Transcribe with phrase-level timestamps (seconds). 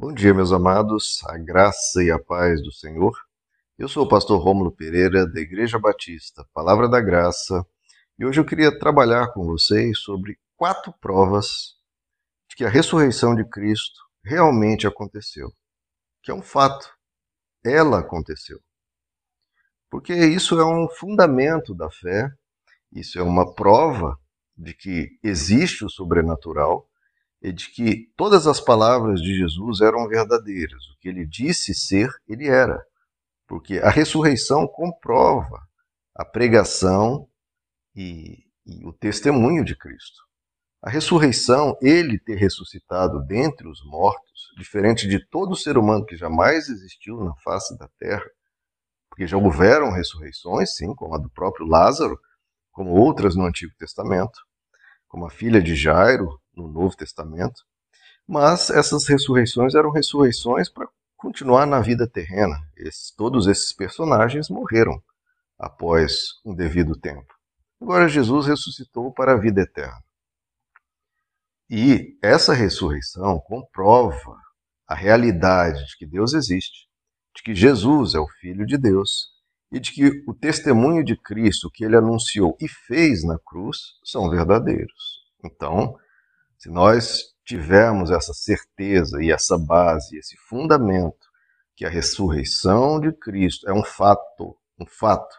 [0.00, 3.12] Bom dia, meus amados, a graça e a paz do Senhor.
[3.76, 7.66] Eu sou o pastor Rômulo Pereira, da Igreja Batista, Palavra da Graça,
[8.18, 11.74] e hoje eu queria trabalhar com vocês sobre quatro provas
[12.48, 15.52] de que a ressurreição de Cristo realmente aconteceu,
[16.22, 16.90] que é um fato,
[17.62, 18.58] ela aconteceu.
[19.90, 22.32] Porque isso é um fundamento da fé,
[22.90, 24.18] isso é uma prova
[24.56, 26.89] de que existe o sobrenatural
[27.42, 30.82] e de que todas as palavras de Jesus eram verdadeiras.
[30.90, 32.84] O que ele disse ser, ele era.
[33.46, 35.60] Porque a ressurreição comprova
[36.14, 37.28] a pregação
[37.94, 40.20] e, e o testemunho de Cristo.
[40.82, 46.68] A ressurreição, ele ter ressuscitado dentre os mortos, diferente de todo ser humano que jamais
[46.68, 48.24] existiu na face da terra,
[49.10, 52.18] porque já houveram ressurreições, sim, como a do próprio Lázaro,
[52.70, 54.40] como outras no Antigo Testamento,
[55.06, 57.64] como a filha de Jairo, no Novo Testamento,
[58.26, 62.56] mas essas ressurreições eram ressurreições para continuar na vida terrena.
[62.76, 65.02] Esses, todos esses personagens morreram
[65.58, 67.34] após um devido tempo.
[67.80, 70.02] Agora Jesus ressuscitou para a vida eterna.
[71.68, 74.36] E essa ressurreição comprova
[74.86, 76.88] a realidade de que Deus existe,
[77.36, 79.28] de que Jesus é o Filho de Deus
[79.70, 84.28] e de que o testemunho de Cristo que ele anunciou e fez na cruz são
[84.28, 85.20] verdadeiros.
[85.44, 85.96] Então,
[86.60, 91.26] se nós tivermos essa certeza e essa base, esse fundamento,
[91.74, 95.34] que a ressurreição de Cristo é um fato, um fato,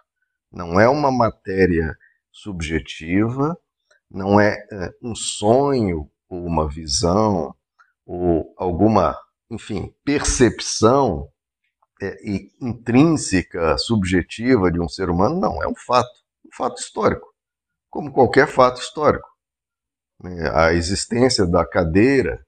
[0.52, 1.96] não é uma matéria
[2.32, 3.56] subjetiva,
[4.10, 7.56] não é, é um sonho ou uma visão
[8.04, 9.16] ou alguma,
[9.52, 11.30] enfim, percepção
[12.02, 12.18] é,
[12.60, 16.10] intrínseca, subjetiva de um ser humano, não, é um fato,
[16.44, 17.28] um fato histórico,
[17.92, 19.31] como qualquer fato histórico.
[20.24, 22.46] Né, a existência da cadeira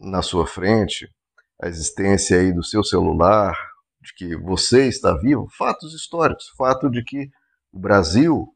[0.00, 1.08] na sua frente,
[1.60, 3.56] a existência aí do seu celular,
[4.00, 7.30] de que você está vivo, fatos históricos, fato de que
[7.72, 8.48] o Brasil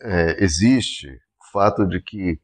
[0.00, 1.20] é, existe,
[1.52, 2.40] fato de que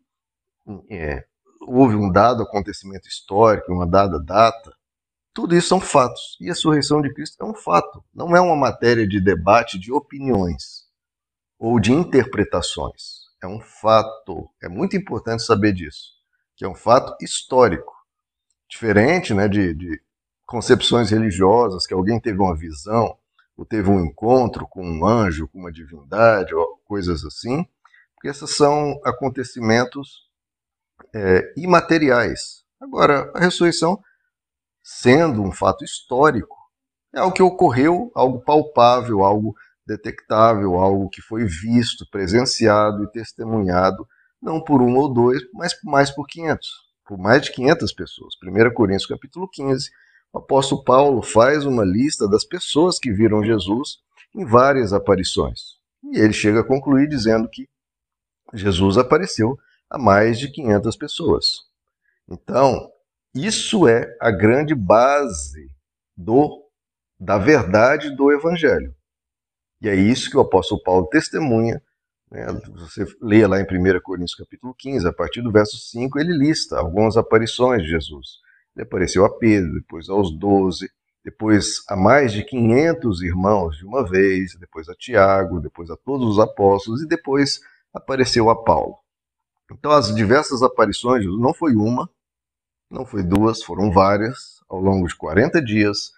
[0.91, 1.25] é,
[1.63, 4.75] houve um dado acontecimento histórico, uma dada data,
[5.33, 6.37] tudo isso são fatos.
[6.41, 9.91] E a ressurreição de Cristo é um fato, não é uma matéria de debate de
[9.91, 10.87] opiniões
[11.59, 14.51] ou de interpretações é um fato.
[14.63, 16.13] É muito importante saber disso,
[16.57, 17.95] que é um fato histórico.
[18.69, 20.03] Diferente né, de, de
[20.47, 23.17] concepções religiosas, que alguém teve uma visão,
[23.57, 27.67] ou teve um encontro com um anjo, com uma divindade, ou coisas assim,
[28.15, 30.29] porque esses são acontecimentos
[31.15, 32.65] é, imateriais.
[32.81, 34.03] Agora, a ressurreição,
[34.83, 36.57] sendo um fato histórico,
[37.15, 39.55] é algo que ocorreu, algo palpável, algo
[39.89, 44.07] detectável, algo que foi visto, presenciado e testemunhado,
[44.41, 46.69] não por um ou dois, mas mais por 500,
[47.07, 48.35] por mais de 500 pessoas.
[48.45, 49.89] 1 Coríntios capítulo 15,
[50.33, 53.99] o apóstolo Paulo faz uma lista das pessoas que viram Jesus
[54.35, 55.79] em várias aparições.
[56.13, 57.67] E ele chega a concluir dizendo que
[58.53, 59.57] Jesus apareceu
[59.91, 61.47] a mais de 500 pessoas.
[62.29, 62.91] Então,
[63.35, 65.71] isso é a grande base
[66.15, 66.69] do
[67.19, 68.95] da verdade do evangelho.
[69.81, 71.83] E é isso que o apóstolo Paulo testemunha.
[72.31, 72.47] Né?
[72.75, 76.79] Você lê lá em 1 Coríntios capítulo 15, a partir do verso 5, ele lista
[76.79, 78.39] algumas aparições de Jesus.
[78.77, 80.91] Ele apareceu a Pedro, depois aos doze,
[81.25, 86.27] depois a mais de 500 irmãos de uma vez, depois a Tiago, depois a todos
[86.29, 87.61] os apóstolos, e depois
[87.93, 88.97] apareceu a Paulo.
[89.71, 92.09] Então, as diversas aparições de Jesus não foi uma,
[92.91, 96.13] não foi duas, foram várias, ao longo de 40 dias,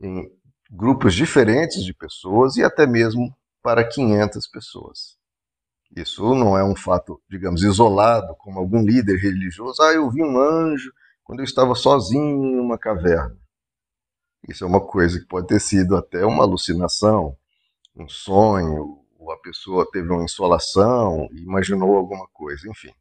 [0.00, 0.30] em
[0.74, 5.16] grupos diferentes de pessoas e até mesmo para 500 pessoas.
[5.96, 9.80] Isso não é um fato, digamos, isolado, como algum líder religioso.
[9.80, 10.92] Ah, eu vi um anjo
[11.22, 13.38] quando eu estava sozinho em uma caverna.
[14.48, 17.36] Isso é uma coisa que pode ter sido até uma alucinação,
[17.96, 22.92] um sonho, ou a pessoa teve uma insolação e imaginou alguma coisa, enfim.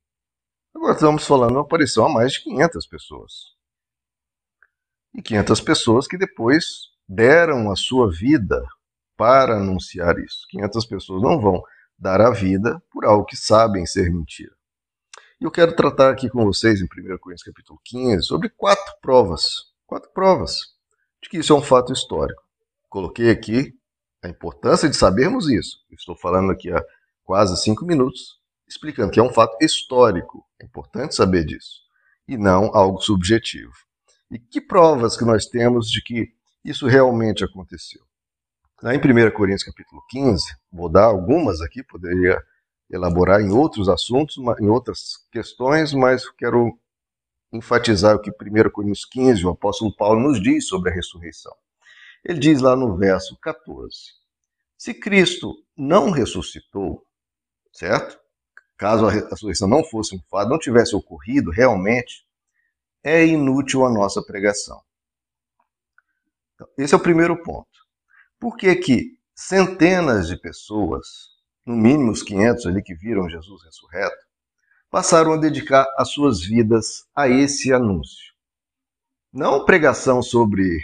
[0.73, 3.33] Agora estamos falando de uma aparição a mais de 500 pessoas.
[5.15, 8.63] E 500 pessoas que depois deram a sua vida
[9.15, 10.47] para anunciar isso.
[10.49, 11.61] 500 pessoas não vão
[11.97, 14.53] dar a vida por algo que sabem ser mentira.
[15.39, 19.71] E eu quero tratar aqui com vocês, em 1 Coríntios capítulo 15, sobre quatro provas.
[19.85, 20.73] Quatro provas
[21.21, 22.41] de que isso é um fato histórico.
[22.89, 23.73] Coloquei aqui
[24.23, 25.79] a importância de sabermos isso.
[25.91, 26.83] estou falando aqui há
[27.23, 30.45] quase cinco minutos, explicando que é um fato histórico.
[30.61, 31.81] É importante saber disso.
[32.27, 33.73] E não algo subjetivo.
[34.31, 38.01] E que provas que nós temos de que isso realmente aconteceu.
[38.83, 42.41] Em 1 Coríntios capítulo 15, vou dar algumas aqui, poderia
[42.89, 46.77] elaborar em outros assuntos, em outras questões, mas quero
[47.51, 51.53] enfatizar o que 1 Coríntios 15, o apóstolo Paulo nos diz sobre a ressurreição.
[52.25, 53.95] Ele diz lá no verso 14:
[54.77, 57.05] Se Cristo não ressuscitou,
[57.71, 58.19] certo?
[58.77, 62.25] Caso a ressurreição não fosse um fato, não tivesse ocorrido realmente,
[63.03, 64.81] é inútil a nossa pregação.
[66.63, 67.67] Então, esse é o primeiro ponto.
[68.39, 71.07] Por que que centenas de pessoas,
[71.65, 74.23] no mínimo os 500 ali que viram Jesus ressurreto,
[74.89, 78.33] passaram a dedicar as suas vidas a esse anúncio.
[79.31, 80.79] Não pregação sobre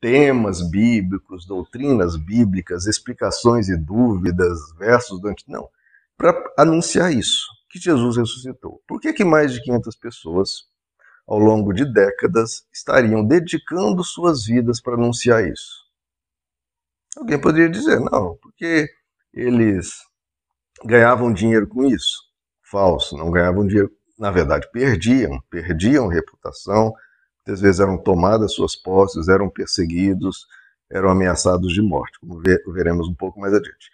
[0.00, 5.68] temas bíblicos, doutrinas bíblicas, explicações e dúvidas, versos do não,
[6.16, 8.82] para anunciar isso, que Jesus ressuscitou.
[8.86, 10.68] Por que, que mais de 500 pessoas,
[11.26, 15.84] ao longo de décadas, estariam dedicando suas vidas para anunciar isso?
[17.16, 18.88] Alguém poderia dizer, não, porque
[19.32, 19.90] eles
[20.84, 22.26] ganhavam dinheiro com isso
[22.70, 26.92] falso, não ganhavam dinheiro, na verdade perdiam, perdiam reputação,
[27.38, 30.46] muitas vezes eram tomadas suas posses, eram perseguidos,
[30.90, 32.40] eram ameaçados de morte, como
[32.72, 33.90] veremos um pouco mais adiante.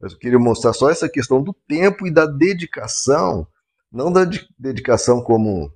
[0.00, 3.46] Mas eu queria mostrar só essa questão do tempo e da dedicação,
[3.90, 4.28] não da
[4.58, 5.72] dedicação como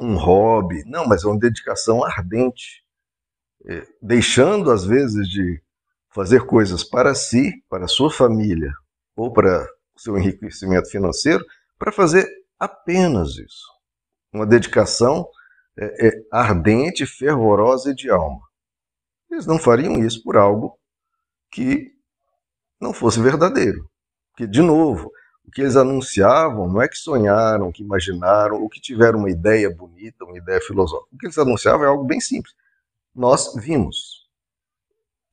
[0.00, 2.84] um hobby, não, mas é uma dedicação ardente,
[3.66, 5.62] é, deixando às vezes de
[6.10, 8.72] fazer coisas para si, para a sua família
[9.16, 9.64] ou para
[9.94, 11.44] o seu enriquecimento financeiro,
[11.78, 13.66] para fazer apenas isso.
[14.32, 15.28] Uma dedicação
[15.76, 18.40] é, é, ardente, fervorosa e de alma.
[19.30, 20.78] Eles não fariam isso por algo
[21.50, 21.92] que
[22.80, 23.88] não fosse verdadeiro.
[24.30, 25.10] Porque, de novo,
[25.46, 29.70] o que eles anunciavam não é que sonharam, que imaginaram, ou que tiveram uma ideia
[29.70, 31.14] bonita, uma ideia filosófica.
[31.14, 32.54] O que eles anunciavam é algo bem simples.
[33.14, 34.24] Nós vimos.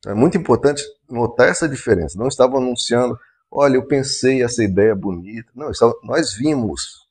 [0.06, 2.18] É muito importante notar essa diferença.
[2.18, 3.18] Não estavam anunciando
[3.54, 5.52] Olha, eu pensei essa ideia bonita.
[5.54, 5.70] Não,
[6.02, 7.06] nós vimos.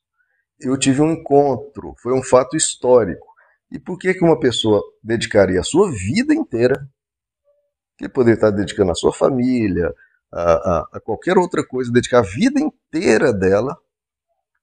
[0.58, 3.28] Eu tive um encontro, foi um fato histórico.
[3.70, 6.88] E por que, que uma pessoa dedicaria a sua vida inteira,
[7.96, 9.94] que poderia estar dedicando a sua família,
[10.32, 13.76] a, a, qualquer outra coisa, dedicar a vida inteira dela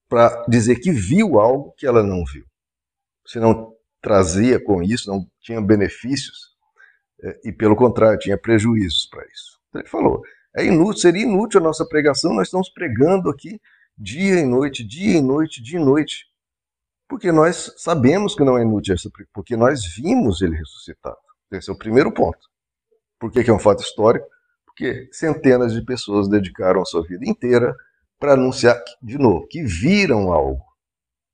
[0.07, 2.45] para dizer que viu algo que ela não viu?
[3.25, 6.49] Se não trazia com isso, não tinha benefícios,
[7.21, 9.59] é, e pelo contrário, tinha prejuízos para isso.
[9.69, 10.21] Então ele falou:
[10.55, 13.61] é inútil, seria inútil a nossa pregação, nós estamos pregando aqui
[13.97, 16.25] dia e noite, dia e noite, dia e noite.
[17.07, 21.17] Porque nós sabemos que não é inútil essa porque nós vimos ele ressuscitado.
[21.51, 22.39] Esse é o primeiro ponto.
[23.19, 24.27] Por que, que é um fato histórico?
[24.79, 27.75] Porque centenas de pessoas dedicaram a sua vida inteira
[28.17, 30.63] para anunciar, de novo, que viram algo,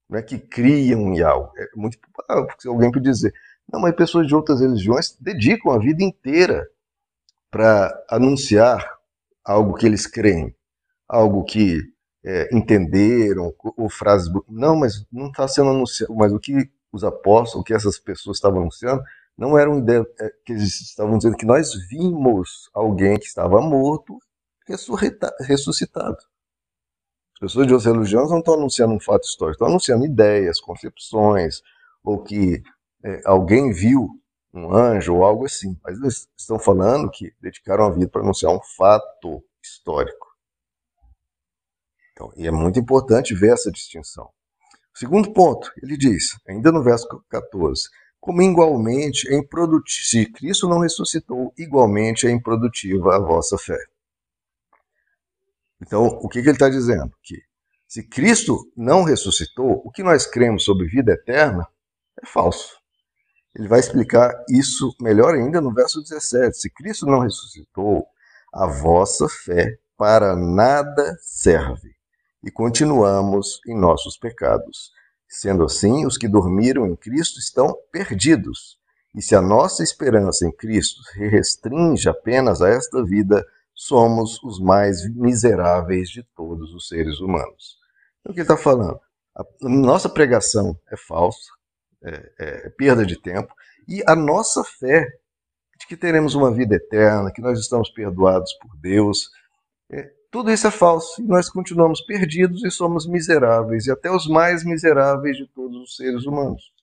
[0.09, 1.51] não é que criam em algo.
[1.55, 1.99] É muito
[2.47, 3.31] porque alguém pode dizer,
[3.71, 6.67] não, mas pessoas de outras religiões dedicam a vida inteira
[7.51, 8.83] para anunciar
[9.43, 10.55] algo que eles creem,
[11.07, 11.83] algo que
[12.25, 14.27] é, entenderam, ou frases.
[14.49, 16.15] Não, mas não está sendo anunciado.
[16.15, 19.03] Mas o que os apóstolos, o que essas pessoas estavam anunciando,
[19.37, 23.61] não era uma ideia é, que eles estavam dizendo que nós vimos alguém que estava
[23.61, 24.17] morto
[25.41, 26.17] ressuscitado.
[27.33, 31.61] As pessoas de outras religiões não estão anunciando um fato histórico, estão anunciando ideias, concepções,
[32.03, 32.63] ou que
[33.03, 34.07] é, alguém viu
[34.53, 35.77] um anjo ou algo assim.
[35.83, 40.25] Mas eles estão falando que dedicaram a vida para anunciar um fato histórico.
[42.13, 44.29] Então, e é muito importante ver essa distinção.
[44.93, 47.89] segundo ponto, ele diz, ainda no verso 14,
[48.25, 53.77] como igualmente é improdutiva, se Cristo não ressuscitou, igualmente é improdutiva a vossa fé.
[55.79, 57.13] Então, o que, que ele está dizendo?
[57.21, 57.39] Que
[57.87, 61.67] se Cristo não ressuscitou, o que nós cremos sobre vida eterna
[62.19, 62.79] é falso.
[63.55, 66.57] Ele vai explicar isso melhor ainda no verso 17.
[66.57, 68.07] Se Cristo não ressuscitou,
[68.51, 71.93] a vossa fé para nada serve
[72.43, 74.91] e continuamos em nossos pecados.
[75.27, 78.77] Sendo assim, os que dormiram em Cristo estão perdidos.
[79.15, 84.59] E se a nossa esperança em Cristo se restringe apenas a esta vida, somos os
[84.59, 87.77] mais miseráveis de todos os seres humanos.
[88.19, 88.99] Então, o que ele está falando?
[89.35, 91.51] A nossa pregação é falsa,
[92.03, 93.53] é, é, perda de tempo,
[93.87, 95.05] e a nossa fé
[95.77, 99.29] de que teremos uma vida eterna, que nós estamos perdoados por Deus,
[99.91, 104.27] é, tudo isso é falso e nós continuamos perdidos e somos miseráveis, e até os
[104.27, 106.73] mais miseráveis de todos os seres humanos.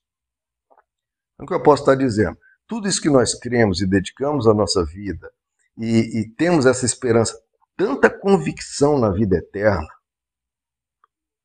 [1.35, 2.35] Então, o que eu posso estar dizendo?
[2.65, 5.31] Tudo isso que nós cremos e dedicamos a nossa vida
[5.77, 7.39] e, e temos essa esperança,
[7.77, 9.87] tanta convicção na vida eterna,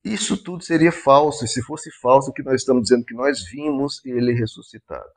[0.03, 3.45] isso tudo seria falso, e se fosse falso, o que nós estamos dizendo que nós
[3.45, 5.13] vimos ele ressuscitado.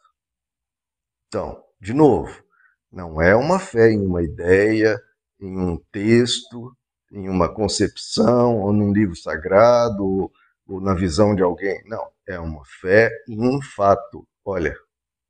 [1.29, 2.43] Então, de novo,
[2.91, 5.01] não é uma fé em uma ideia,
[5.39, 6.75] em um texto,
[7.11, 10.31] em uma concepção, ou num livro sagrado,
[10.67, 11.81] ou, na visão de alguém.
[11.85, 14.27] Não, é uma fé em um fato.
[14.45, 14.75] Olha,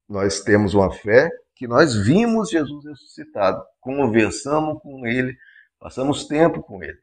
[0.07, 5.35] nós temos uma fé que nós vimos Jesus ressuscitado, conversamos com ele,
[5.79, 6.99] passamos tempo com ele.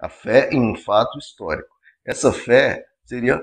[0.00, 1.74] A fé em um fato histórico.
[2.04, 3.40] Essa fé seria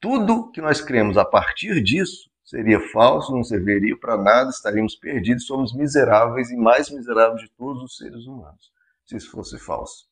[0.00, 5.46] tudo que nós cremos a partir disso seria falso, não serviria para nada, estaríamos perdidos,
[5.46, 8.70] somos miseráveis e mais miseráveis de todos os seres humanos,
[9.04, 10.06] se isso fosse falso.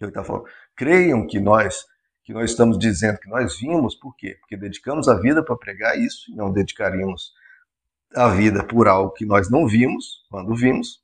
[0.00, 1.84] Ele está falando, creiam que nós
[2.26, 4.36] que nós estamos dizendo que nós vimos, por quê?
[4.40, 7.32] Porque dedicamos a vida para pregar isso, e não dedicaríamos
[8.16, 11.00] a vida por algo que nós não vimos, quando vimos,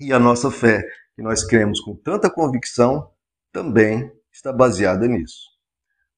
[0.00, 0.82] e a nossa fé,
[1.14, 3.08] que nós cremos com tanta convicção,
[3.52, 5.50] também está baseada nisso.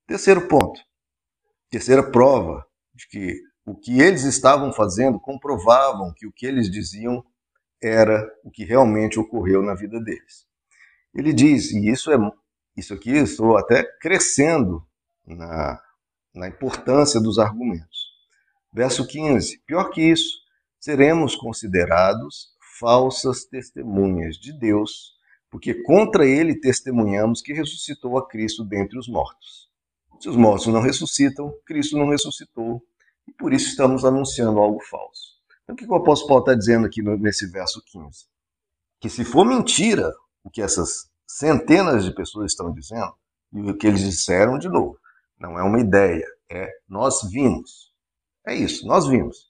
[0.06, 0.80] Terceiro ponto,
[1.68, 7.22] terceira prova de que o que eles estavam fazendo comprovavam que o que eles diziam
[7.82, 10.46] era o que realmente ocorreu na vida deles.
[11.14, 12.18] Ele diz, e isso é
[12.76, 14.86] isso aqui estou até crescendo
[15.26, 15.80] na,
[16.32, 18.06] na importância dos argumentos.
[18.72, 20.38] Verso 15: Pior que isso,
[20.78, 25.16] seremos considerados falsas testemunhas de Deus,
[25.50, 29.68] porque contra ele testemunhamos que ressuscitou a Cristo dentre os mortos.
[30.20, 32.80] Se os mortos não ressuscitam, Cristo não ressuscitou,
[33.26, 35.27] e por isso estamos anunciando algo falso.
[35.68, 38.26] Então, o que o apóstolo Paulo está dizendo aqui nesse verso 15?
[39.00, 43.14] Que se for mentira o que essas centenas de pessoas estão dizendo,
[43.52, 44.98] e o que eles disseram, de novo,
[45.38, 47.92] não é uma ideia, é nós vimos.
[48.46, 49.46] É isso, nós vimos.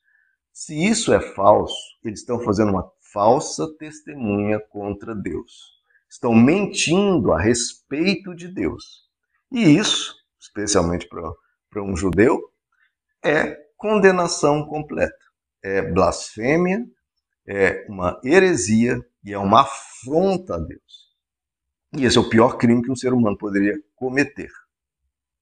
[0.52, 5.78] Se isso é falso, eles estão fazendo uma falsa testemunha contra Deus.
[6.10, 9.08] Estão mentindo a respeito de Deus.
[9.52, 12.40] E isso, especialmente para um judeu,
[13.24, 15.27] é condenação completa.
[15.62, 16.86] É blasfêmia,
[17.46, 21.08] é uma heresia e é uma afronta a Deus.
[21.96, 24.50] E esse é o pior crime que um ser humano poderia cometer.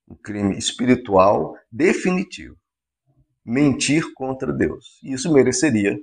[0.09, 2.57] Um crime espiritual definitivo.
[3.45, 5.01] Mentir contra Deus.
[5.03, 5.99] E isso mereceria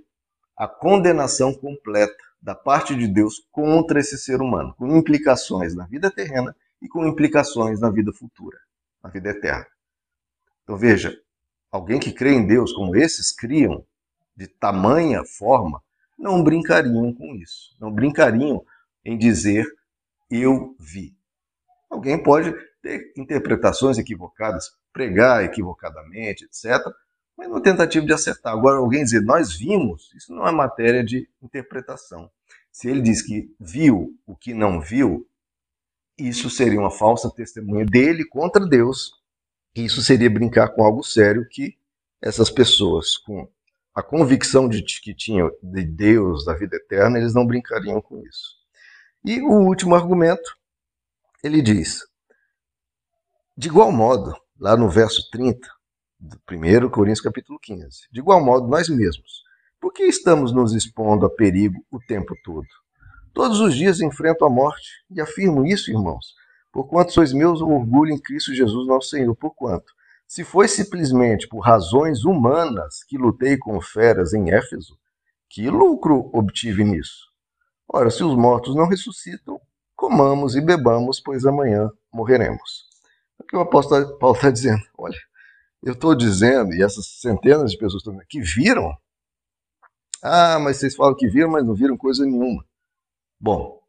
[0.56, 6.12] a condenação completa da parte de Deus contra esse ser humano, com implicações na vida
[6.12, 8.58] terrena e com implicações na vida futura,
[9.02, 9.66] na vida eterna.
[10.64, 11.18] Então veja,
[11.72, 13.86] alguém que crê em Deus como esses criam,
[14.36, 15.82] de tamanha forma,
[16.18, 17.76] não brincariam com isso.
[17.80, 18.64] Não brincariam
[19.04, 19.66] em dizer
[20.30, 21.16] eu vi.
[21.90, 26.82] Alguém pode ter interpretações equivocadas, pregar equivocadamente, etc.,
[27.36, 28.54] mas uma tentativa de acertar.
[28.54, 32.30] Agora, alguém dizer nós vimos, isso não é matéria de interpretação.
[32.72, 35.28] Se ele diz que viu o que não viu,
[36.18, 39.14] isso seria uma falsa testemunha dele contra Deus.
[39.76, 41.76] Isso seria brincar com algo sério que
[42.22, 43.48] essas pessoas, com
[43.94, 48.58] a convicção de que tinham de Deus, da vida eterna, eles não brincariam com isso.
[49.24, 50.58] E o último argumento,
[51.44, 52.02] ele diz:
[53.56, 55.68] de igual modo, lá no verso 30,
[56.20, 59.44] do 1 Coríntios capítulo 15, de igual modo nós mesmos,
[59.80, 62.66] por que estamos nos expondo a perigo o tempo todo?
[63.34, 66.34] Todos os dias enfrento a morte, e afirmo isso, irmãos,
[66.72, 69.94] porquanto sois meus orgulho em Cristo Jesus nosso Senhor, porquanto,
[70.28, 74.98] se foi simplesmente por razões humanas que lutei com feras em Éfeso,
[75.50, 77.32] que lucro obtive nisso?
[77.88, 79.60] Ora, se os mortos não ressuscitam,
[79.96, 82.88] comamos e bebamos, pois amanhã morreremos.
[83.40, 84.82] É o que o apóstolo Paulo está dizendo.
[84.98, 85.18] Olha,
[85.84, 88.96] eu estou dizendo, e essas centenas de pessoas que viram.
[90.24, 92.66] Ah, mas vocês falam que viram, mas não viram coisa nenhuma.
[93.40, 93.80] Bom,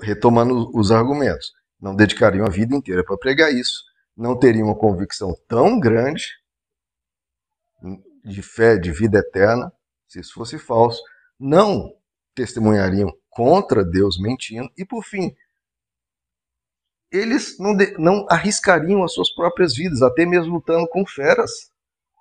[0.00, 3.84] retomando os argumentos, não dedicariam a vida inteira para pregar isso,
[4.16, 6.24] não teriam uma convicção tão grande
[8.24, 9.72] de fé, de vida eterna,
[10.08, 11.00] se isso fosse falso,
[11.38, 11.94] não
[12.34, 14.70] testemunhariam contra Deus mentindo.
[14.76, 15.34] E por fim,
[17.10, 21.70] eles não, de, não arriscariam as suas próprias vidas, até mesmo lutando com feras.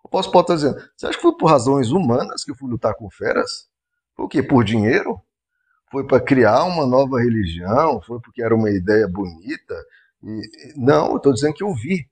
[0.04, 2.70] O apóstolo Paulo está dizendo: você acha que foi por razões humanas que eu fui
[2.70, 3.68] lutar com feras?
[4.18, 4.44] O quê?
[4.44, 5.20] Por dinheiro?
[5.92, 8.02] Foi para criar uma nova religião?
[8.02, 9.76] Foi porque era uma ideia bonita?
[10.76, 12.08] Não, eu estou dizendo que eu vi.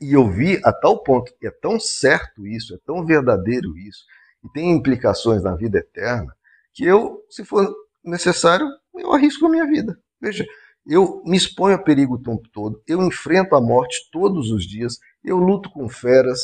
[0.00, 4.04] E eu vi a tal ponto, é tão certo isso, é tão verdadeiro isso,
[4.44, 6.34] e tem implicações na vida eterna,
[6.74, 7.72] que eu, se for
[8.04, 8.66] necessário,
[8.96, 9.96] eu arrisco a minha vida.
[10.20, 10.44] Veja,
[10.84, 14.98] eu me exponho a perigo o tempo todo, eu enfrento a morte todos os dias,
[15.22, 16.40] eu luto com feras,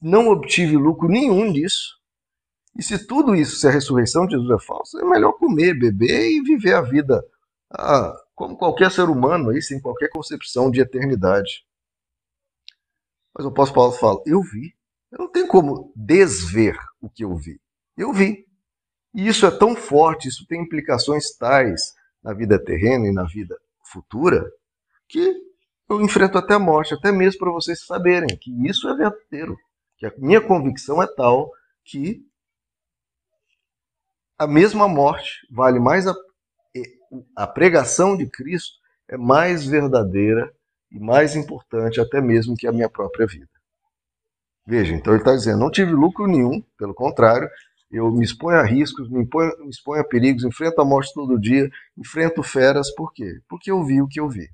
[0.00, 1.96] não obtive lucro nenhum disso.
[2.78, 6.30] E se tudo isso, se a ressurreição de Jesus é falsa, é melhor comer, beber
[6.30, 7.22] e viver a vida
[7.70, 11.66] ah, como qualquer ser humano, aí, sem qualquer concepção de eternidade.
[13.34, 14.76] Mas o apóstolo Paulo fala: Eu vi.
[15.10, 17.58] Eu não tenho como desver o que eu vi.
[17.96, 18.46] Eu vi.
[19.14, 23.58] E isso é tão forte, isso tem implicações tais na vida terrena e na vida
[23.82, 24.44] futura,
[25.08, 25.34] que
[25.88, 29.56] eu enfrento até a morte, até mesmo para vocês saberem que isso é verdadeiro,
[29.96, 31.50] que a minha convicção é tal
[31.84, 32.26] que
[34.36, 36.14] a mesma morte vale mais a,
[37.34, 38.76] a pregação de Cristo
[39.08, 40.52] é mais verdadeira
[40.90, 43.48] e mais importante até mesmo que a minha própria vida.
[44.66, 47.48] Veja, então ele está dizendo, não tive lucro nenhum, pelo contrário,
[47.90, 51.40] eu me exponho a riscos, me, imponho, me exponho a perigos, enfrento a morte todo
[51.40, 53.40] dia, enfrento feras, por quê?
[53.48, 54.48] Porque eu vi o que eu vi.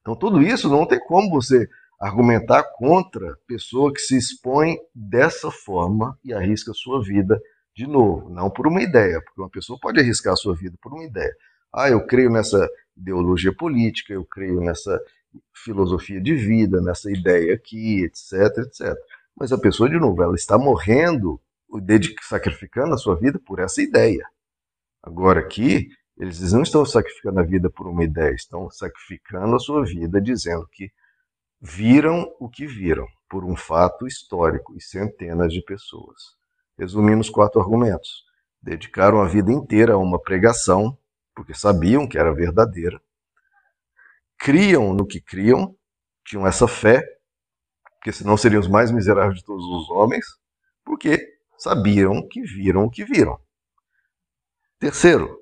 [0.00, 1.68] Então tudo isso não tem como você
[1.98, 7.40] argumentar contra pessoa que se expõe dessa forma e arrisca sua vida
[7.76, 10.94] de novo, não por uma ideia, porque uma pessoa pode arriscar a sua vida por
[10.94, 11.34] uma ideia.
[11.72, 12.66] Ah, eu creio nessa
[12.96, 14.98] ideologia política, eu creio nessa
[15.54, 18.96] filosofia de vida, nessa ideia aqui, etc, etc.
[19.36, 21.38] Mas a pessoa, de novo, ela está morrendo,
[22.22, 24.26] sacrificando a sua vida por essa ideia.
[25.02, 29.84] Agora aqui, eles não estão sacrificando a vida por uma ideia, estão sacrificando a sua
[29.84, 30.90] vida dizendo que
[31.60, 36.36] viram o que viram por um fato histórico e centenas de pessoas.
[36.78, 38.24] Resumindo os quatro argumentos.
[38.60, 40.98] Dedicaram a vida inteira a uma pregação,
[41.34, 43.00] porque sabiam que era verdadeira.
[44.38, 45.74] Criam no que criam,
[46.24, 47.02] tinham essa fé,
[47.94, 50.26] porque senão seriam os mais miseráveis de todos os homens,
[50.84, 51.18] porque
[51.56, 53.40] sabiam que viram o que viram.
[54.78, 55.40] Terceiro,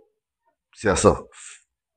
[0.75, 1.21] se essa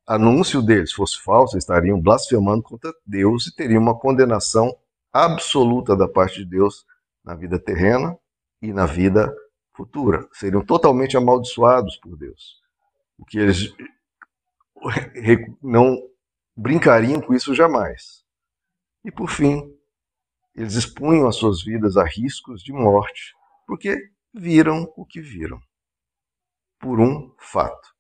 [0.08, 4.76] anúncio deles fosse falso, estariam blasfemando contra Deus e teriam uma condenação
[5.14, 6.86] absoluta da parte de Deus
[7.24, 8.18] na vida terrena
[8.62, 9.34] e na vida
[9.76, 10.28] futura.
[10.34, 12.62] Seriam totalmente amaldiçoados por Deus.
[13.18, 13.74] O que eles
[15.62, 15.98] não
[16.56, 18.24] brincariam com isso jamais.
[19.04, 19.74] E por fim,
[20.56, 23.34] eles expunham as suas vidas a riscos de morte,
[23.68, 23.96] porque
[24.34, 25.60] viram o que viram.
[26.80, 27.96] Por um fato.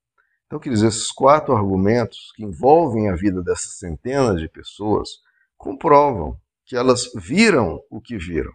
[0.46, 5.10] Então, quer dizer, esses quatro argumentos que envolvem a vida dessas centenas de pessoas
[5.58, 8.52] comprovam que elas viram o que viram.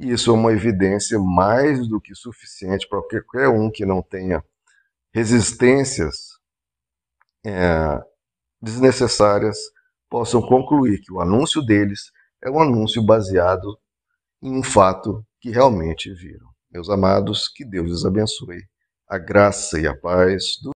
[0.00, 4.42] E isso é uma evidência mais do que suficiente para qualquer um que não tenha
[5.12, 6.38] resistências
[7.44, 8.02] é,
[8.60, 9.58] desnecessárias
[10.08, 12.10] possam concluir que o anúncio deles
[12.42, 13.78] é um anúncio baseado
[14.42, 16.48] em um fato que realmente viram.
[16.70, 18.62] Meus amados, que Deus os abençoe.
[19.08, 20.68] A graça e a paz do